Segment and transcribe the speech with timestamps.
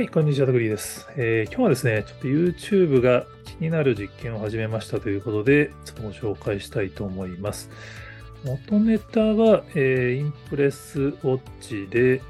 [0.00, 7.68] はい、こんにちは、タグリーです、えー今日はですね、ちょっと YouTube が気になる実験を始めましたということで、ちょっとご紹介したいと思います。
[8.42, 12.22] 元ネタは、えーインプレスウォッチで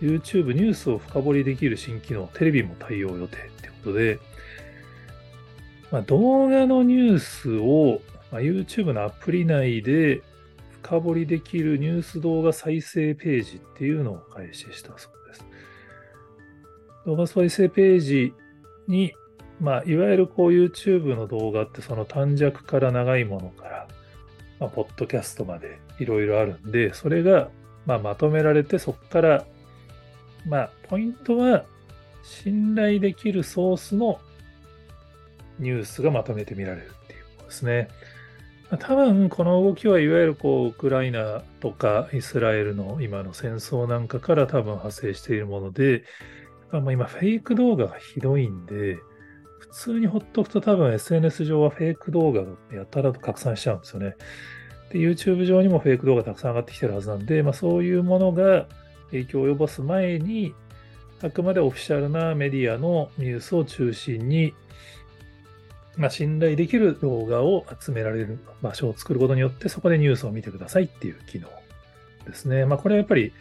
[0.00, 4.18] YouTube ニュースを深掘りできる新機能、テレビも対応予定ということで、
[5.90, 8.00] まあ、動画のニュースを、
[8.30, 10.22] まあ、YouTube のアプリ内で
[10.80, 15.44] 深掘りできるニュース動画再生ページっていうのを開始したそうです。
[17.06, 18.34] 動画再生ページ
[18.88, 19.12] に、
[19.60, 23.88] まあ、いわゆるこう YouTube の動画ってその短尺から長いものから、
[24.60, 27.50] まあ、ポッドキャストまでいろいろあるんで、それが、
[27.86, 29.44] まあ、まとめられて、そこから、
[30.46, 31.64] まあ、ポイントは、
[32.22, 34.20] 信頼できるソースの
[35.58, 37.88] ニュースがまとめて見られるっていうことですね。
[38.70, 46.04] まあ多分この動きはいわゆるこうウクライナとかイスラエルの今の戦争なんかから多分派生しているもので、
[46.80, 48.98] まあ、今フェイク動画がひどいんで、
[49.58, 54.16] 普通にほっとくと多分 SNS 上はフェイク動画がやたらと拡散しちゃうんですよね。
[54.90, 58.66] で、YouTube 上にもフェイク動画たくさん上がってきてるはずなんで、まあ、そういうものが
[59.10, 60.54] 影響を及ぼす前に、
[61.22, 64.54] あくまでオフィシャルなメディアのニュースを中心に、
[65.96, 71.48] まあ、信頼できる動画を集められる場所を作ることによって、そこでニュースを見てくださいっていう機能
[72.26, 72.64] ですね。
[72.64, 73.32] まあ、これはやっぱり、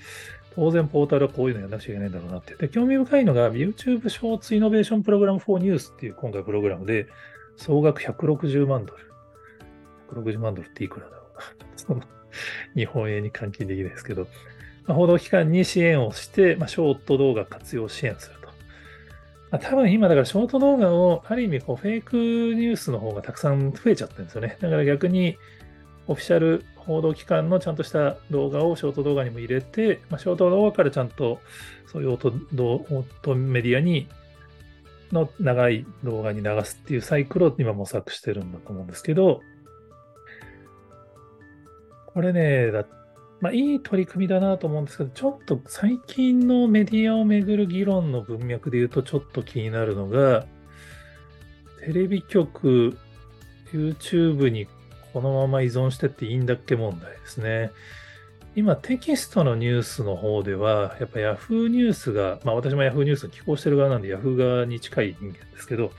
[0.56, 2.56] 当然ポータルはこういうのやらなくちゃいけないんだろうなって。
[2.56, 7.08] で、興味深いのが YouTube ショーツイノベーションプログラム for News っていう今回プログラムで、
[7.56, 9.12] 総額160万ドル。
[10.12, 11.24] 160万ドルっていくらだろ
[11.90, 12.08] うな。
[12.76, 14.28] 日本円に換金できないですけど、
[14.86, 18.48] まあ、報道機関に支援をして、まあ、ショート動画活用支援すると。
[19.52, 24.58] まあ、多分今だからショート動画をある意味こうフェイクニュースの方がたくさん増えちゃってるんですよね。
[24.62, 25.38] だから逆に
[26.08, 31.40] オフィシャル報道機関のちゃんとした動画をショート動画にも入れて、まあ、ショート動画からちゃんと
[31.86, 34.08] そういうオートオートメディアに
[35.12, 39.42] の長い動画に流すっていうサイクルを今模索してるんだと思うんですけど、
[42.08, 42.86] これね、だ
[43.40, 50.46] まあ、いい取り組みだなと思うんですけど、ちょっと最近のメディアをめぐる議論の文脈で言うとちょっと気になるのが、
[51.84, 52.98] テレビ局、
[53.74, 54.68] YouTube に
[55.14, 57.72] このまま依存してっていいんだっけ問題ですね。
[58.54, 65.92] 今、テキストのニュースの方では、やっぱ Yahoo ニュースが、まあ私も Yahoo ニュースに寄稿してる側なんで Yahoo 側に近い人間ですけど、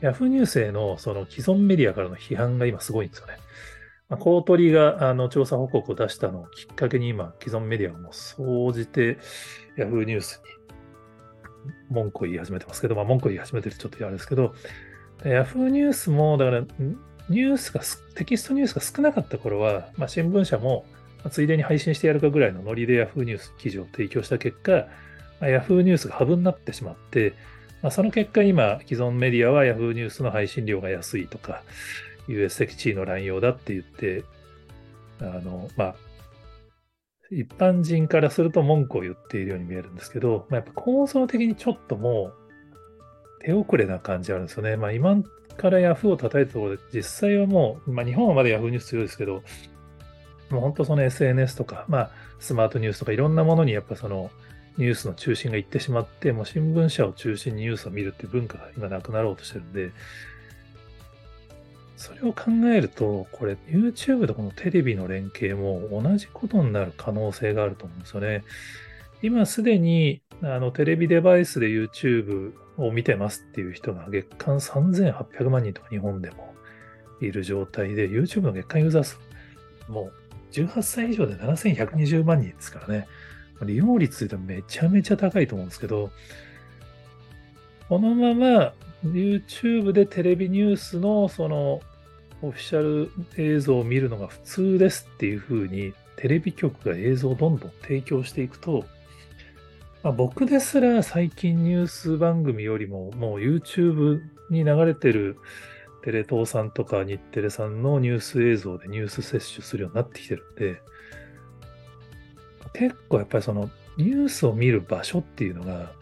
[0.00, 3.34] Yahoo ニュースへのその既存メディアからの批判が今すごいんですよね。
[4.08, 9.18] まあ、公取があの調査報告を出したのをきっかけに今、既存メディアも総じて
[9.76, 14.54] Yahoo ニュースに文句を言い始めてますけど、まあ文句を言い始めてるちょっとあれですけど、
[15.24, 16.64] Yahoo ニュースも、だから
[17.28, 17.80] ニュースが、
[18.14, 20.84] テキストニュースが少なかった頃は、まあ、新聞社も、
[21.30, 24.86] ついでに配信してやるかぐらいのノリで Yahoo ニュース記事を提供した結果、
[25.40, 27.34] まあ、Yahoo ニュースがハブになってしまって、
[27.82, 31.62] まあ、その結果今、既存メディアは Yahoo ニュースの配信料が安いとか、
[32.28, 34.24] US 的地位の乱用だって言って、
[35.20, 35.94] あの、まあ、
[37.30, 42.47] 一般人からすると文句を言っているように見えるんですけど、まあ、やっぱ構造的にちょっともう
[43.40, 44.76] 手遅れな感じあるんですよね。
[44.76, 45.22] まあ今
[45.56, 49.42] からヤフーを叩いたところで、実際はもう、まあ日本はまだヤフーニュース強いですけど、
[50.50, 54.30] もう本当その SNS とか、まあスマートニュースとかいろんなものにやっぱその
[54.78, 59.90] ニュースの中心が行ってしまって、もう新聞社を中心にニュースを見るっていう文化が今なくなろうとしてるんで、
[61.96, 68.44] それを考えると、これ YouTube とこのテレビの連携も同じことになる可能性があると思うんですよね。
[69.20, 76.54] 今すでにあのテレビデバイスで YouTube を見てますっていう人が月間3800万人とか日本でも
[77.20, 79.18] いる状態で YouTube の月間ユーザー数
[79.88, 80.12] もう
[80.52, 83.06] 18歳以上で7120万人ですからね。
[83.62, 86.10] 利用率でめちゃめちゃ高いと思うんですけど、
[87.88, 88.72] このまま
[89.04, 91.80] YouTube でテレビニュースのその
[92.40, 98.84] オフィシャル映像を見るのが普通ですっていう風にテレビ局が映像をどんどん提供していくと、
[100.02, 105.38] まあ、僕ですら最近ニュース番組よりももう YouTube に流れてる
[106.02, 110.80] テレ東さんとか日テレさんのニュース映像でニュース摂取するようになってきてるんで、
[112.72, 115.92] 結構やっぱりそのニュースを見る場所っていうのが、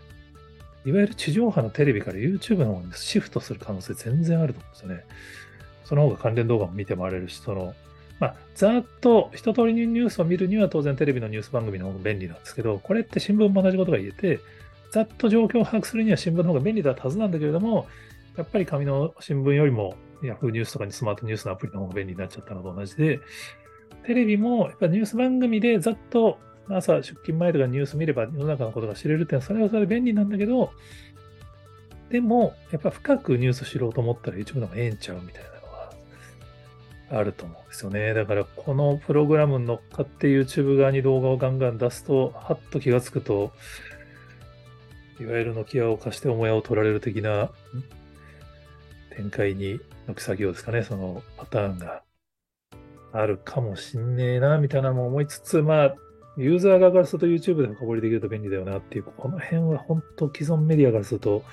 [0.85, 5.05] いわゆる地上波のテレビから YouTube の方にシフトする可能性全然あると思うんですよね。
[5.85, 7.75] その方が関連動画も見てもらえるし、その、
[8.19, 14.41] まあ、ざっと一通りにニュースを見るには当然テレビのニュース番組の方が便利なんですけど、これって新聞も同じことが言えて、
[14.91, 17.87] ざっと状況を把握するには新聞の方が便利だったはずなんだけれども、
[18.37, 23.21] やっぱり紙の新聞よりも Yahoo ニュースとかにスマートニュースのアプリの方が便利になっちゃったのと同じで、
[24.07, 26.39] テレビもやっぱニュース番組でざっと
[26.69, 30.71] 朝出勤前とかニュース見れば世の中のことが知れるっていうのは、それはそれで便利なんだけど、
[32.11, 35.56] でも、やっぱ深くニュース知ろうと思ったら YouTube の方がええんちゃうみたいな。
[37.11, 38.15] あると思うんですよね。
[38.15, 43.53] だから、このプログラムに乗っかって YouTube 側に動画をガンガン出すと、はっと気がつくと、
[45.21, 47.51] いわゆるノキアを貸して母屋を取られる的な
[49.15, 52.03] 展開に、の作業ですかね、そのパターンが
[53.13, 55.95] あるかもしんねえな、みたいなのも思いつつ、まあ、
[56.37, 61.45] ユーザー側からすると YouTube で深掘りできると便利だよなっていう、この辺は本当既存メディアからすると、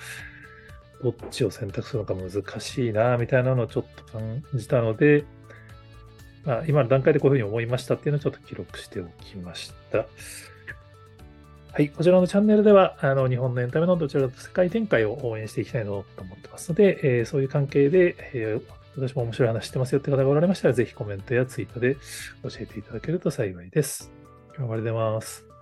[1.02, 5.26] どっちを選択するのか難しいな、みたいなのをちょっと感じたので、
[6.46, 10.06] あ、今の段階でこういうふうに思いましたっていうのをちょっと記録しておきました。
[11.72, 21.96] はい、こちらのチャンネルでは、あの日本のエンタメのどちらかと世界展開を応援していきたいなと思ってますので、えー、そういう関係で、えー、私も面白い話してますよって方がおられましたら、ぜひコメントやツイートで
[22.44, 24.12] 教えていただけると幸いです。
[24.50, 25.53] 今日は終わりでます。